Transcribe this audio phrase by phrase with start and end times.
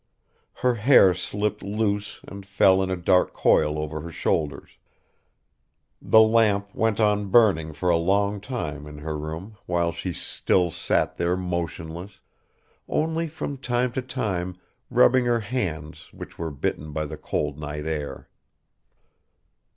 [0.53, 4.79] Her hair slipped loose and fell in a dark coil over her shoulders.
[6.01, 10.71] The lamp went on burning for a long time in her room while she still
[10.71, 12.19] sat there motionless,
[12.89, 14.57] only from time to time
[14.89, 18.27] rubbing her hands which were bitten by the cold night air.